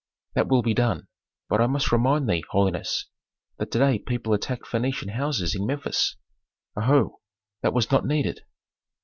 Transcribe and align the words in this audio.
"That 0.33 0.47
will 0.47 0.63
be 0.63 0.73
done. 0.73 1.07
But 1.47 1.61
I 1.61 1.67
must 1.67 1.91
remind 1.91 2.27
thee, 2.27 2.43
holiness, 2.49 3.05
that 3.59 3.69
to 3.69 3.77
day 3.77 3.99
people 3.99 4.33
attacked 4.33 4.65
Phœnician 4.65 5.11
houses 5.11 5.53
in 5.53 5.67
Memphis." 5.67 6.15
"Oho! 6.75 7.19
That 7.61 7.73
was 7.75 7.91
not 7.91 8.03
needed." 8.03 8.41